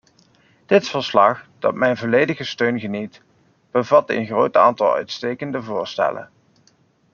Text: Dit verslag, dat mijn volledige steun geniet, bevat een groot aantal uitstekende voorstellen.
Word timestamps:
Dit 0.65 0.87
verslag, 0.89 1.47
dat 1.59 1.75
mijn 1.75 1.97
volledige 1.97 2.43
steun 2.43 2.79
geniet, 2.79 3.21
bevat 3.71 4.09
een 4.09 4.25
groot 4.25 4.55
aantal 4.57 4.93
uitstekende 4.93 5.63
voorstellen. 5.63 6.29